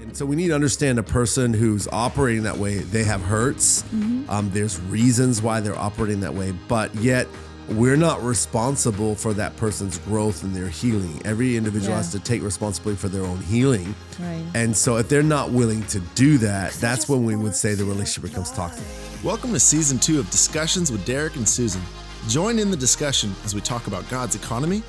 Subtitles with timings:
[0.00, 3.82] And so we need to understand a person who's operating that way, they have hurts.
[4.28, 7.26] Um, there's reasons why they're operating that way, but yet
[7.70, 11.20] we're not responsible for that person's growth and their healing.
[11.24, 11.96] Every individual Yeah.
[11.98, 13.94] has to take responsibility for their own healing.
[14.18, 14.42] Right.
[14.54, 17.84] And so if they're not willing to do that, that's when we would say the
[17.84, 18.84] relationship becomes toxic.
[19.24, 21.82] Welcome to season two of Discussions with Derek and Susan.
[22.28, 24.82] Join in the discussion as we talk about God's economy,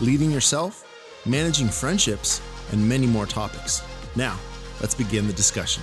[0.00, 0.84] leading yourself,
[1.24, 2.40] managing friendships,
[2.72, 3.80] and many more topics.
[4.16, 4.38] Now,
[4.80, 5.82] let's begin the discussion.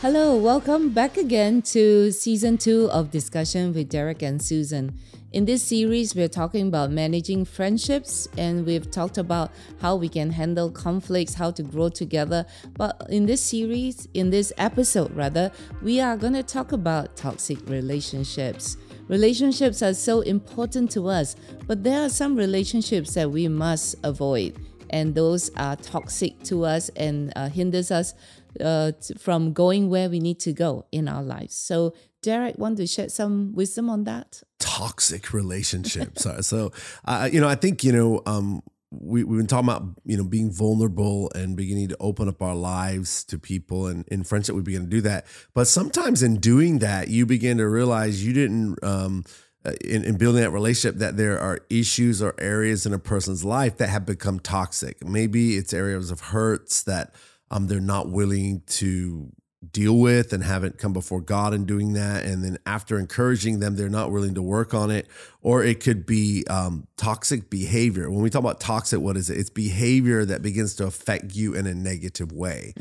[0.00, 4.98] Hello, welcome back again to season two of Discussion with Derek and Susan.
[5.32, 10.30] In this series, we're talking about managing friendships and we've talked about how we can
[10.30, 12.46] handle conflicts, how to grow together.
[12.76, 17.58] But in this series, in this episode rather, we are going to talk about toxic
[17.68, 18.78] relationships.
[19.08, 21.36] Relationships are so important to us,
[21.66, 24.58] but there are some relationships that we must avoid
[24.90, 28.14] and those are toxic to us and uh, hinders us
[28.60, 31.54] uh, from going where we need to go in our lives.
[31.54, 34.42] So, Derek, want to shed some wisdom on that?
[34.60, 36.22] toxic relationships.
[36.22, 36.72] so, so
[37.04, 40.24] uh, you know, I think you know, um, we we've been talking about you know
[40.24, 44.62] being vulnerable and beginning to open up our lives to people, and in friendship we
[44.62, 45.26] begin to do that.
[45.54, 48.82] But sometimes in doing that, you begin to realize you didn't.
[48.82, 49.24] Um,
[49.64, 53.44] uh, in, in building that relationship, that there are issues or areas in a person's
[53.44, 55.04] life that have become toxic.
[55.04, 57.14] Maybe it's areas of hurts that
[57.50, 59.32] um, they're not willing to
[59.72, 62.24] deal with and haven't come before God in doing that.
[62.24, 65.06] And then after encouraging them, they're not willing to work on it.
[65.42, 68.10] Or it could be um, toxic behavior.
[68.10, 69.36] When we talk about toxic, what is it?
[69.36, 72.72] It's behavior that begins to affect you in a negative way.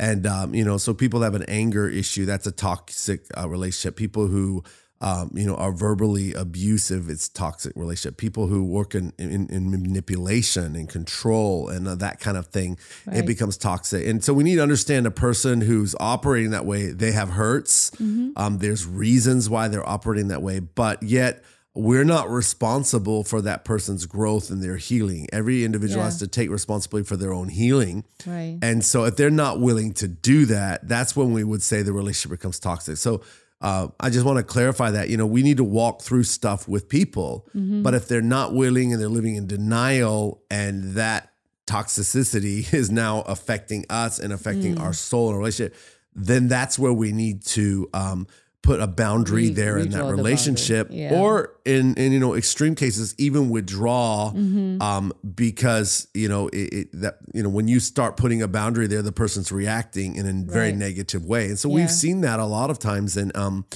[0.00, 3.48] And, um, you know, so people that have an anger issue, that's a toxic uh,
[3.48, 3.94] relationship.
[3.94, 4.64] People who,
[5.00, 8.16] um, you know, are verbally abusive, it's toxic relationship.
[8.16, 12.78] People who work in, in, in manipulation and control and uh, that kind of thing,
[13.12, 14.06] it becomes toxic.
[14.06, 17.90] And so we need to understand a person who's operating that way, they have hurts.
[18.00, 21.42] Um, there's reasons why they're operating that way, but yet
[21.76, 25.26] we're not responsible for that person's growth and their healing.
[25.32, 26.04] Every individual Yeah.
[26.04, 28.04] has to take responsibility for their own healing.
[28.24, 28.58] Right.
[28.62, 31.92] And so if they're not willing to do that, that's when we would say the
[31.92, 32.96] relationship becomes toxic.
[32.96, 33.22] So
[33.60, 36.68] uh, I just want to clarify that, you know, we need to walk through stuff
[36.68, 37.48] with people,
[37.82, 41.32] but if they're not willing and they're living in denial and that
[41.66, 45.74] toxicity is now affecting us and affecting our soul and relationship,
[46.14, 48.26] then that's where we need to um,
[48.64, 51.12] put a boundary Re- there in that relationship Yeah.
[51.20, 54.80] or in, in you know extreme cases even withdraw Mm-hmm.
[54.82, 58.86] um, because you know it, it, that you know when you start putting a boundary
[58.86, 61.74] there the person's reacting in a very negative way and so Yeah.
[61.76, 63.66] we've seen that a lot of times and um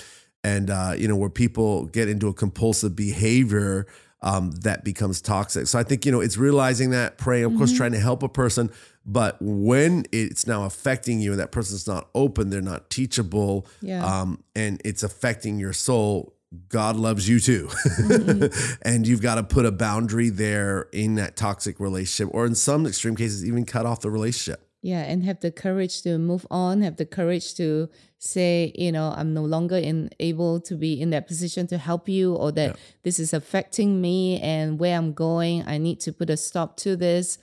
[0.43, 3.87] and uh, you know where people get into a compulsive behavior
[4.23, 7.59] um, that becomes toxic so i think you know it's realizing that praying of Mm-hmm.
[7.59, 8.71] course trying to help a person
[9.07, 14.05] but when it's now affecting you and that person's not open they're not teachable Yeah.
[14.05, 16.35] um, and it's affecting your soul
[16.69, 17.69] god loves you too
[18.83, 22.87] and you've got to put a boundary there in that toxic relationship or in some
[22.87, 26.81] extreme cases even cut off the relationship Yeah, and have the courage to move on,
[26.89, 27.89] have the courage to
[28.19, 32.09] say, you know, I'm no longer in able to be in that position to help
[32.09, 32.71] you or that
[33.05, 36.97] this is affecting me and where I'm going, I need to put a stop to
[36.97, 37.39] this.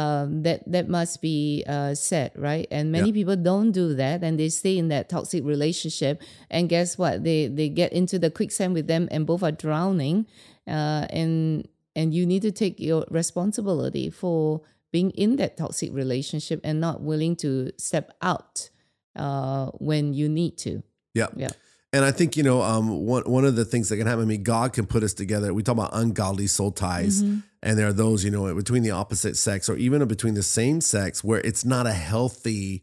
[0.00, 2.66] Um, that that must be uh, said, right?
[2.70, 3.18] And many Yeah.
[3.20, 6.14] people don't do that, and they stay in that toxic relationship.
[6.48, 7.14] And guess what?
[7.26, 10.26] They they get into the quicksand with them, and both are drowning.
[10.66, 11.66] Uh, and
[11.98, 14.62] and you need to take your responsibility for
[14.92, 18.70] being in that toxic relationship and not willing to step out
[19.16, 20.82] uh, when you need to.
[21.14, 21.50] yeah Yeah.
[21.92, 24.22] And I think you know, um, one one of the things that can happen.
[24.22, 25.52] I mean, God can put us together.
[25.52, 29.36] We talk about ungodly soul ties, and there are those you know between the opposite
[29.36, 32.82] sex or even between the same sex where it's not a healthy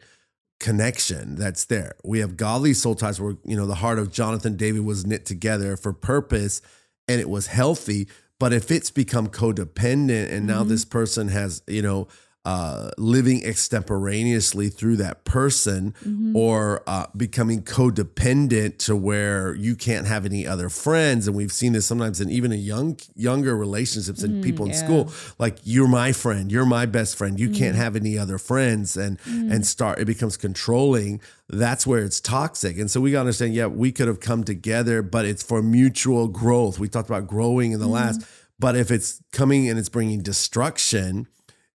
[0.60, 1.96] connection that's there.
[2.04, 5.26] We have godly soul ties where you know the heart of Jonathan David was knit
[5.26, 6.62] together for purpose,
[7.08, 8.10] and it was healthy.
[8.40, 10.70] But if it's become codependent, and now mm-hmm.
[10.70, 12.08] this person has you know
[12.48, 16.34] uh, living extemporaneously through that person mm-hmm.
[16.34, 21.28] or uh, becoming codependent to where you can't have any other friends.
[21.28, 24.72] And we've seen this sometimes in even in young younger relationships and mm-hmm, people in
[24.72, 24.78] yeah.
[24.78, 25.12] school.
[25.38, 26.50] Like you're my friend.
[26.50, 27.38] You're my best friend.
[27.38, 27.84] You can't mm-hmm.
[27.84, 28.96] have any other friends.
[28.96, 31.20] And and start it becomes controlling.
[31.50, 32.78] That's where it's toxic.
[32.78, 35.62] And so we got to understand yeah we could have come together but it's for
[35.62, 36.80] mutual growth.
[36.80, 38.26] We talked about growing in the last
[38.58, 41.28] but if it's coming and it's bringing destruction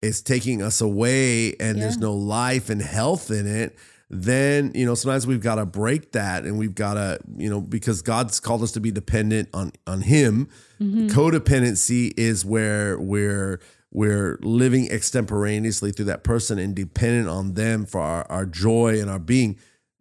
[0.02, 3.78] it's taking us away and there's no life and health in it
[4.10, 7.62] then you know sometimes we've got to break that and we've got to you know
[7.62, 10.48] because god's called us to be dependent on on him
[10.80, 11.08] mm-hmm.
[11.08, 13.60] codependency is where we're
[13.92, 19.10] we're living extemporaneously through that person and dependent on them for our, our joy and
[19.10, 19.58] our being.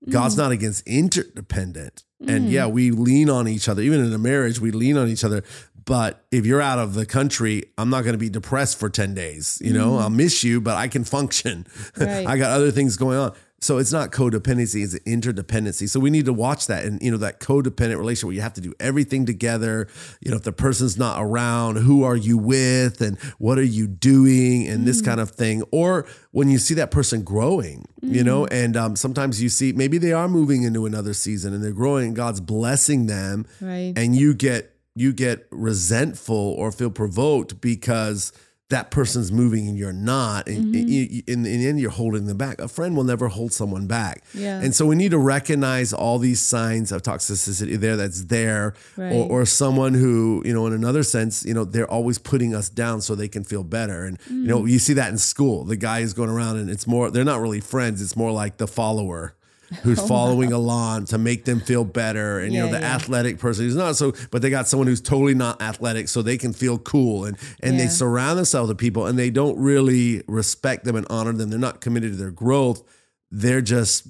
[0.09, 0.39] God's mm.
[0.39, 2.05] not against interdependent.
[2.21, 2.50] And mm.
[2.50, 3.83] yeah, we lean on each other.
[3.83, 5.43] Even in a marriage, we lean on each other.
[5.88, 9.14] But if you're out of the country, I'm not going to be depressed for 10
[9.14, 9.58] days.
[9.64, 10.02] You know, mm.
[10.02, 11.67] I'll miss you, but I can function.
[11.96, 12.26] Right.
[12.26, 13.32] I got other things going on.
[13.61, 15.88] So it's not codependency, it's interdependency.
[15.88, 18.52] So we need to watch that and you know that codependent relationship where you have
[18.55, 19.88] to do everything together.
[20.20, 23.88] You know, if the person's not around, who are you with and what are you
[23.88, 25.06] doing and this mm.
[25.06, 25.64] kind of thing.
[25.73, 28.52] Or when you see that person growing, you know, mm.
[28.52, 32.08] and um, sometimes you see maybe they are moving into another season and they're growing
[32.08, 33.93] and God's blessing them Right.
[33.96, 38.33] and you get you get resentful or feel provoked because
[38.71, 40.75] that person's moving and you're not and, Mm-hmm.
[40.75, 43.87] and you, in the end you're holding them back a friend will never hold someone
[43.87, 44.61] back Yeah.
[44.61, 49.12] and so we need to recognize all these signs of toxicity there that's there Right.
[49.12, 52.69] or, or someone who you know in another sense you know they're always putting us
[52.69, 54.71] down so they can feel better and you know Mm.
[54.71, 57.41] you see that in school the guy is going around and it's more they're not
[57.41, 59.35] really friends it's more like the follower
[59.82, 62.38] who's following along to make them feel better.
[62.41, 62.94] And you know Oh, the yeah.
[62.94, 66.38] athletic person who's not so but they got someone who's totally not athletic so they
[66.38, 67.25] can feel cool.
[67.25, 67.85] And and Yeah.
[67.85, 71.50] they surround themselves with people and they don't really respect them and honor them.
[71.50, 72.82] They're not committed to their growth.
[73.31, 74.06] They're just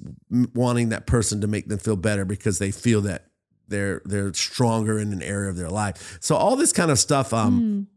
[0.53, 3.25] wanting that person to make them feel better because they feel that
[3.67, 6.17] they're they're stronger in an area of their life.
[6.21, 7.87] So all this kind of stuff um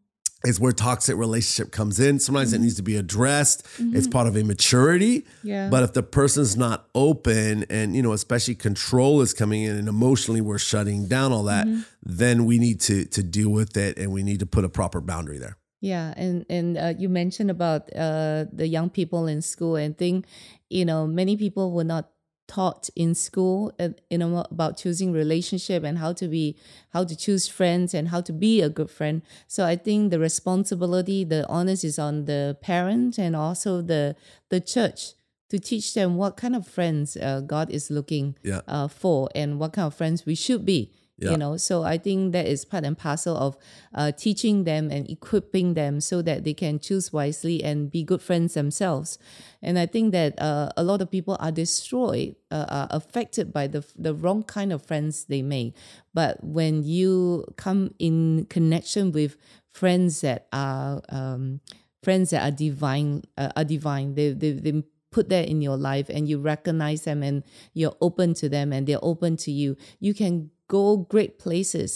[0.45, 2.19] is where toxic relationship comes in.
[2.19, 3.67] Sometimes it needs to be addressed.
[3.79, 5.27] It's part of immaturity.
[5.43, 5.69] Yeah.
[5.71, 9.89] but if the person's not open and, you know, especially control is coming in and
[9.89, 11.67] emotionally we're shutting down all that,
[12.03, 15.01] then we need to to deal with it and we need to put a proper
[15.01, 15.57] boundary there.
[15.81, 20.27] Yeah, and and uh, you mentioned about uh, the young people in school, and think,
[20.71, 22.09] you know, many people will not
[22.49, 26.57] taught in school, uh, you know, about choosing relationship and how to be,
[26.93, 29.23] how to choose friends and how to be a good friend.
[29.49, 34.17] So I think the responsibility, the onus is on the parent and also the
[34.51, 35.15] the church
[35.49, 38.61] to teach them what kind of friends uh, God is looking Yeah.
[38.67, 40.91] uh, for and what kind of friends we should be
[41.23, 41.33] Yeah.
[41.33, 43.57] you know so i think that is part and parcel of
[43.95, 48.21] uh, teaching them and equipping them so that they can choose wisely and be good
[48.21, 49.19] friends themselves
[49.63, 53.67] and i think that uh, a lot of people are destroyed uh, are affected by
[53.67, 55.77] the the wrong kind of friends they make
[56.13, 59.37] but when you come in connection with
[59.71, 61.61] friends that are um,
[62.03, 64.83] friends that are divine uh, are divine they, they, they
[65.13, 67.45] put that in your life and you recognize them and
[67.75, 70.85] you're open to them and they're open to you you can go
[71.15, 71.93] great places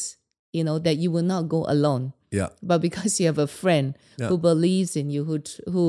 [0.56, 2.04] you know that you will not go alone
[2.38, 2.48] Yeah.
[2.70, 3.86] but because you have a friend
[4.20, 4.28] Yeah.
[4.30, 5.36] who believes in you who
[5.74, 5.84] who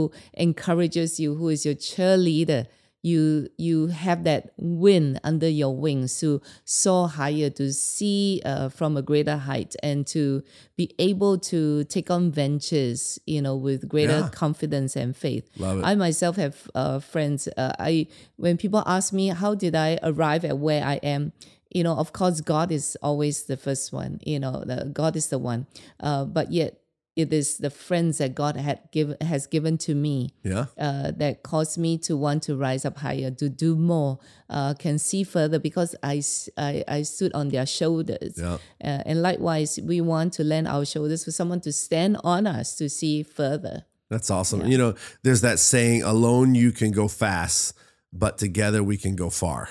[0.47, 2.61] encourages you who is your cheerleader
[3.03, 6.29] you you have that wind under your wings to
[6.65, 10.41] soar higher to see uh, from a greater height and to
[10.75, 14.29] be able to take on ventures you know with greater Yeah.
[14.43, 15.85] confidence and faith Love it.
[15.85, 18.07] i myself have uh, friends uh, i
[18.43, 21.31] when people ask me how did i arrive at where i am
[21.71, 25.27] you know of course god is always the first one you know the, god is
[25.27, 25.65] the one
[25.99, 26.79] uh, but yet
[27.15, 30.65] it is the friends that god had given has given to me Yeah.
[30.77, 34.19] uh, that caused me to want to rise up higher, to do more,
[34.51, 36.21] uh, can see further because I,
[36.57, 38.35] I, I stood on their shoulders.
[38.37, 38.57] Yeah.
[38.83, 42.75] Uh, and likewise, we want to lend our shoulders for someone to stand on us
[42.75, 43.85] to see further.
[44.11, 44.67] That's awesome.
[44.67, 44.93] You know,
[45.23, 47.73] there's that saying, alone you can go fast,
[48.13, 49.69] but together we can go far.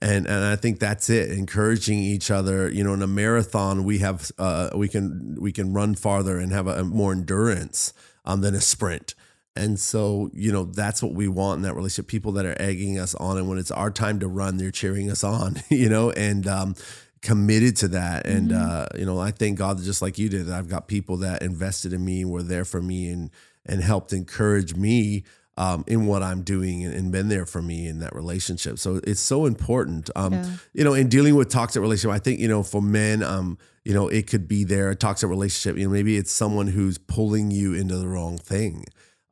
[0.00, 1.30] And and I think that's it.
[1.30, 2.70] Encouraging each other.
[2.70, 6.52] You know, in a marathon, we have uh, we can we can run farther and
[6.52, 7.92] have a, a more endurance
[8.24, 9.14] um, than a sprint.
[9.56, 12.06] And so, you know, that's what we want in that relationship.
[12.06, 15.10] People that are egging us on, and when it's our time to run, they're cheering
[15.10, 15.56] us on.
[15.68, 16.74] You know, and um,
[17.22, 18.26] committed to that.
[18.26, 21.18] And uh, you know, I thank God just like you did, that I've got people
[21.18, 23.30] that invested in me were there for me and
[23.66, 25.24] and helped encourage me
[25.58, 28.78] um, in what I'm doing and, and been there for me in that relationship.
[28.78, 30.08] So it's so important.
[30.16, 30.46] Um, Yeah.
[30.72, 33.92] You know, in dealing with toxic relationship, I think you know for men, um, you
[33.92, 35.76] know, it could be there a toxic relationship.
[35.76, 38.84] You know, maybe it's someone who's pulling you into the wrong thing.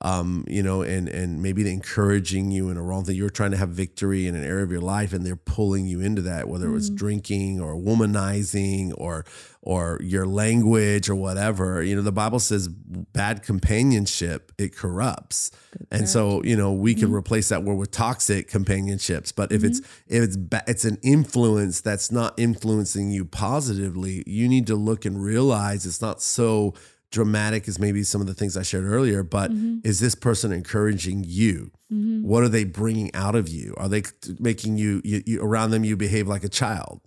[0.03, 3.17] Um, you know, and and maybe they're encouraging you in a wrong thing.
[3.17, 6.01] You're trying to have victory in an area of your life, and they're pulling you
[6.01, 6.97] into that, whether it was mm-hmm.
[6.97, 9.25] drinking or womanizing or
[9.63, 11.83] or your language or whatever.
[11.83, 15.51] You know, the Bible says bad companionship it corrupts,
[15.91, 17.15] and so you know we can mm-hmm.
[17.15, 19.33] replace that word with toxic companionships.
[19.33, 20.15] But if it's mm-hmm.
[20.15, 25.07] if it's ba- it's an influence that's not influencing you positively, you need to look
[25.07, 26.75] and realize it's not so
[27.11, 29.51] dramatic as maybe some of the things I shared earlier, but
[29.85, 31.71] is this person encouraging you?
[31.89, 33.73] What are they bringing out of you?
[33.77, 34.03] Are they
[34.41, 37.01] making you, you, you around them you behave like a child?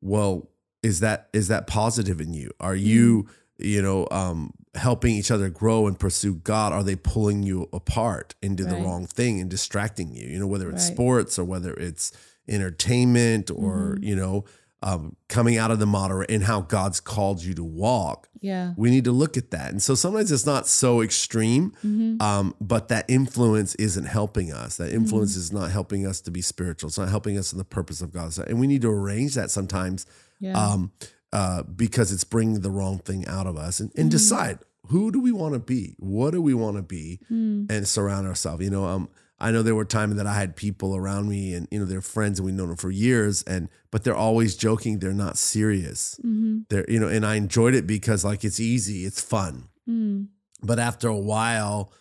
[0.00, 0.48] Well,
[0.82, 2.50] is that is that positive in you?
[2.60, 3.26] Are you
[3.62, 6.72] you know, um, helping each other grow and pursue God?
[6.72, 10.26] Are they pulling you apart into the wrong thing and distracting you?
[10.26, 10.94] You know, whether it's Right.
[10.94, 12.10] sports or whether it's
[12.48, 14.04] entertainment or, Mm-hmm.
[14.04, 14.44] you know,
[14.82, 18.28] um, coming out of the moderate and how God's called you to walk.
[18.40, 18.72] Yeah.
[18.78, 19.70] We need to look at that.
[19.72, 22.22] And so sometimes it's not so extreme, Mm-hmm.
[22.22, 24.78] um, but that influence isn't helping us.
[24.78, 26.88] That influence is not helping us to be spiritual.
[26.88, 28.36] It's not helping us in the purpose of God.
[28.38, 30.06] And we need to arrange that sometimes
[30.38, 30.52] Yeah.
[30.54, 30.92] um,
[31.32, 34.08] uh, because it's bringing the wrong thing out of us and, and Mm-hmm.
[34.10, 34.58] decide
[34.88, 35.94] who do we want to be?
[35.98, 37.20] What do we want to be?
[37.30, 37.70] Mm.
[37.70, 38.64] And surround ourselves.
[38.64, 39.08] You know, um,
[39.40, 42.00] I know there were times that I had people around me and, you know, they're
[42.02, 44.98] friends and we've known them for years and, but they're always joking.
[44.98, 46.20] They're not serious.
[46.24, 46.60] Mm-hmm.
[46.68, 49.68] They're, you know, and I enjoyed it because like it's easy, it's fun.
[49.88, 50.28] Mm.
[50.62, 51.92] But after a while,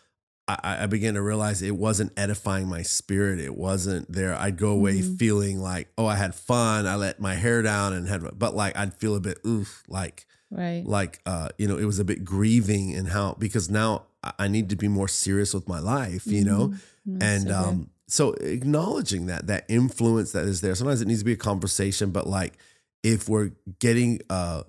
[0.49, 3.39] I, I began to realize it wasn't edifying my spirit.
[3.39, 4.33] It wasn't there.
[4.35, 5.15] I'd go away Mm-hmm.
[5.15, 6.87] feeling like, oh, I had fun.
[6.87, 10.25] I let my hair down and had, but like I'd feel a bit oof, like
[10.51, 10.83] Right.
[10.85, 14.69] like uh, you know, it was a bit grieving and how because now I- need
[14.69, 16.73] to be more serious with my life, you know,
[17.07, 20.75] Mm, and so um, so acknowledging that that influence that is there.
[20.75, 22.57] Sometimes it needs to be a conversation, but like
[23.03, 24.63] if we're getting uh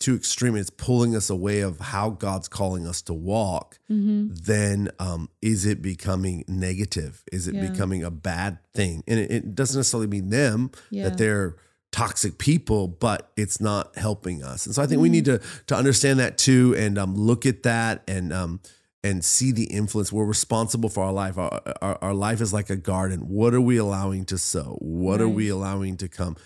[0.00, 3.78] too extreme, it's pulling us away of how God's calling us to walk.
[3.88, 4.34] Mm-hmm.
[4.34, 7.22] Then um, is it becoming negative?
[7.32, 7.68] Is it Yeah.
[7.70, 9.04] becoming a bad thing?
[9.06, 11.04] And it, it doesn't necessarily mean them Yeah.
[11.04, 11.54] that they're
[11.92, 14.66] toxic people, but it's not helping us.
[14.66, 17.62] And so I think we need to to understand that too, and um, look at
[17.62, 18.60] that and um,
[19.04, 20.12] and see the influence.
[20.12, 21.36] We're responsible for our life.
[21.38, 23.28] Our, our, our life is like a garden.
[23.28, 24.76] What are we allowing to sow?
[24.80, 26.36] What are we allowing to come?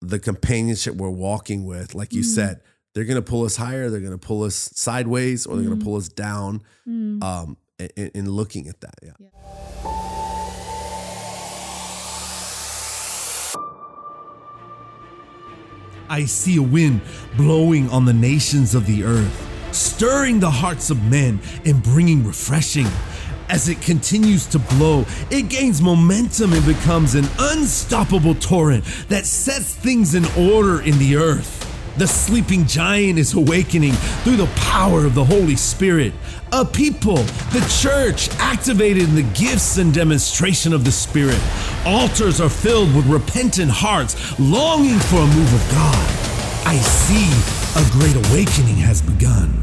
[0.00, 2.34] The companionship we're walking with, like you Mhm.
[2.34, 2.60] said,
[2.94, 3.88] they're going to pull us higher.
[3.88, 5.80] They're going to pull us sideways, or they're going Mhm.
[5.80, 6.62] to pull us down.
[6.88, 7.22] Mm.
[7.22, 9.12] Um, in, in looking at that, yeah.
[16.08, 17.00] I see a wind
[17.36, 22.86] blowing on the nations of the earth, stirring the hearts of men and bringing refreshing.
[23.48, 29.74] As it continues to blow, it gains momentum and becomes an unstoppable torrent that sets
[29.74, 31.68] things in order in the earth.
[31.98, 33.92] The sleeping giant is awakening
[34.24, 36.14] through the power of the Holy Spirit.
[36.50, 41.38] A people, the church, activated in the gifts and demonstration of the Spirit.
[41.84, 46.32] Altars are filled with repentant hearts longing for a move of God.
[46.64, 47.28] I see
[47.76, 49.61] a great awakening has begun.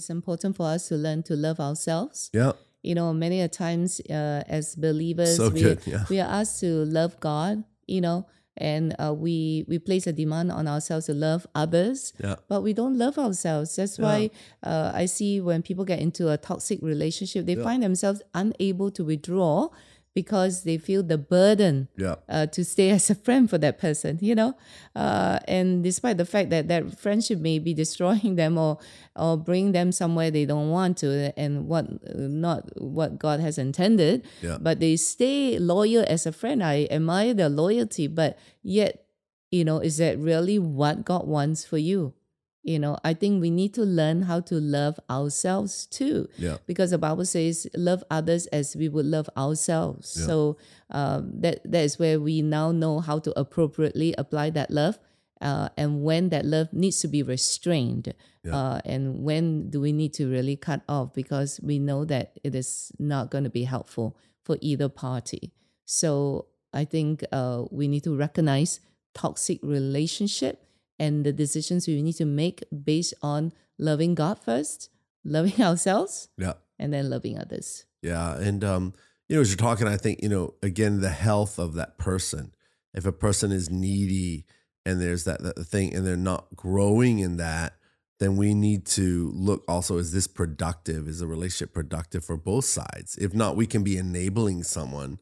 [0.00, 2.30] It is important for us to learn to love ourselves.
[2.32, 2.52] Yeah.
[2.82, 6.04] You know, many a times uh, as believers, So we, good, yeah.
[6.08, 8.24] we are asked to love God, you know,
[8.56, 12.36] and uh, we we place a demand on ourselves to love others, Yeah.
[12.48, 13.76] but we don't love ourselves.
[13.76, 14.30] That's why
[14.64, 19.04] uh, I see when people get into a toxic relationship, they find themselves unable to
[19.04, 19.68] withdraw
[20.14, 22.16] because they feel the burden Yeah.
[22.28, 24.54] uh, to stay as a friend for that person, you know.
[24.96, 28.78] Uh, and despite the fact that that friendship may be destroying them or
[29.14, 31.86] or bring them somewhere they don't want to, and what
[32.18, 34.58] not what God has intended, Yeah.
[34.60, 36.62] but they stay loyal as a friend.
[36.62, 39.04] I admire their loyalty, but yet,
[39.50, 42.14] you know, is that really what God wants for you?
[42.62, 46.58] You know, I think we need to learn how to love ourselves too Yeah.
[46.66, 50.26] because the Bible says, "Love others as we would love ourselves." Yeah.
[50.26, 50.56] So
[50.90, 54.98] um, that that is where we now know how to appropriately apply that love,
[55.40, 58.12] uh, and when that love needs to be restrained,
[58.44, 58.56] Yeah.
[58.56, 62.54] uh, and when do we need to really cut off because we know that it
[62.54, 65.52] is not going to be helpful for either party.
[65.86, 68.80] So I think uh, we need to recognize
[69.14, 70.66] toxic relationship
[71.00, 74.90] and the decisions we need to make based on loving God first,
[75.24, 76.54] loving ourselves, Yeah.
[76.78, 77.86] and then loving others.
[78.02, 78.92] Yeah, and um,
[79.28, 82.52] you know, as you're talking, I think you know again the health of that person.
[82.94, 84.46] If a person is needy
[84.86, 87.74] and there's that, that thing, and they're not growing in that,
[88.18, 91.06] then we need to look also: is this productive?
[91.08, 93.16] Is the relationship productive for both sides?
[93.20, 95.18] If not, we can be enabling someone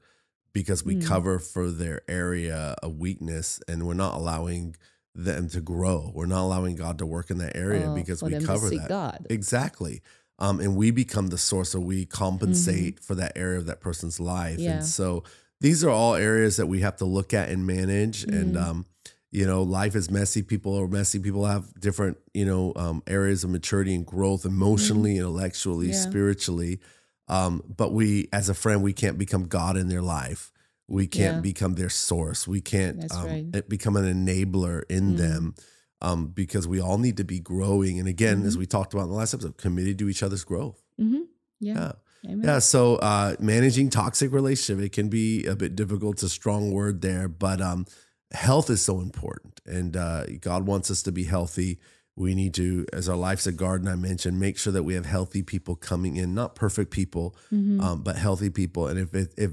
[0.53, 1.05] because we Mm.
[1.05, 4.77] cover for their area of weakness, and we're not allowing
[5.25, 6.13] them to grow.
[6.15, 8.89] We're not allowing God to work in that area uh, because we cover that.
[8.89, 9.27] God.
[9.31, 10.01] Exactly.
[10.39, 14.21] Um, and we become the source or we compensate for that area of that person's
[14.21, 14.55] life.
[14.55, 14.63] Mm-hmm.
[14.63, 14.77] Yeah.
[14.77, 15.25] And so
[15.61, 18.23] these are all areas that we have to look at and manage.
[18.25, 18.63] And, Mm.
[18.63, 18.87] um,
[19.33, 20.43] you know, life is messy.
[20.43, 21.19] People are messy.
[21.19, 25.95] People have different, you know, um, areas of maturity and growth emotionally, intellectually, Mm-hmm.
[25.95, 26.11] Yeah.
[26.11, 26.81] spiritually.
[27.27, 30.51] Um, but we, as a friend, we can't become God in their life.
[30.89, 31.41] We can't Yeah.
[31.43, 32.49] become their source.
[32.49, 33.69] We can't um, right.
[33.69, 35.17] become an enabler in Mm.
[35.19, 35.55] them.
[36.01, 37.99] um, because we all need to be growing.
[37.99, 40.81] And again, as we talked about in the last episode, committed to each other's growth.
[41.01, 41.23] Mm-hmm.
[41.59, 41.75] Yeah.
[41.75, 41.93] Yeah.
[42.31, 42.45] Amen.
[42.45, 42.59] Yeah.
[42.61, 46.15] So uh, managing toxic relationship, it can be a bit difficult.
[46.15, 47.85] It's a strong word there, but um,
[48.31, 51.81] health is so important, and uh, God wants us to be healthy.
[52.19, 55.07] We need to, as our life's a garden, I mentioned, make sure that we have
[55.07, 57.81] healthy people coming in, not perfect people, Mm-hmm.
[57.81, 58.89] um, but healthy people.
[58.89, 59.51] And if, if if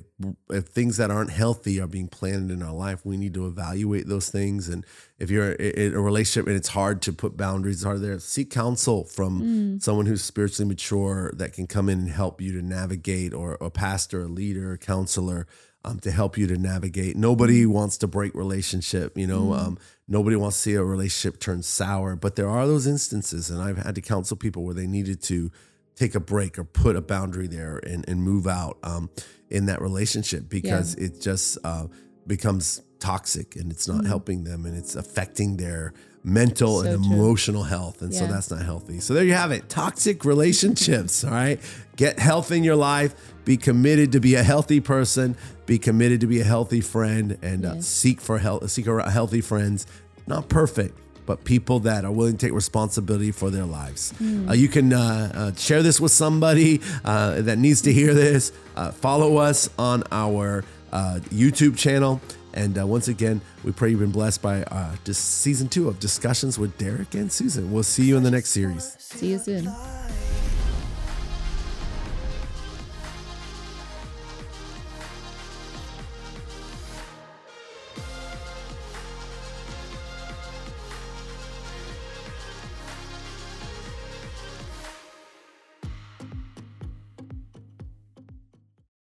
[0.49, 4.07] if things that aren't healthy are being planted in our life, we need to evaluate
[4.07, 4.67] those things.
[4.69, 4.85] And
[5.19, 9.03] if you're in a relationship and it's hard to put boundaries, hard there, seek counsel
[9.03, 9.81] from Mm.
[9.83, 13.69] someone who's spiritually mature that can come in and help you to navigate, or a
[13.69, 15.45] pastor, a leader, a counselor.
[15.87, 17.15] Um, to help you to navigate.
[17.15, 19.53] Nobody wants to break relationship, you know.
[19.53, 23.61] Um, nobody wants to see a relationship turn sour, but there are those instances, and
[23.61, 25.51] I've had to counsel people where they needed to
[25.95, 29.09] take a break or put a boundary there and, and move out um,
[29.49, 31.87] in that relationship because it just uh,
[32.27, 35.93] becomes toxic and it's not helping them and it's affecting their
[36.25, 37.13] mental So and true.
[37.13, 38.01] emotional health.
[38.01, 38.99] And so that's not healthy.
[38.99, 41.23] So there you have it toxic relationships.
[41.23, 41.59] all right.
[41.95, 43.13] Get health in your life.
[43.45, 45.37] Be committed to be a healthy person.
[45.67, 49.39] Be committed to be a healthy friend and uh, seek for health, seek out healthy
[49.41, 49.85] friends.
[50.27, 54.11] Not perfect, but people that are willing to take responsibility for their lives.
[54.49, 58.51] Uh, you can uh, uh, share this with somebody uh, that needs to hear this.
[58.75, 62.19] Uh, follow us on our uh, YouTube channel.
[62.55, 65.99] And uh, once again, we pray you've been blessed by uh, this season two of
[65.99, 67.71] discussions with Derek and Susan.
[67.71, 68.95] We'll see you in the next series.
[68.97, 69.67] See you soon.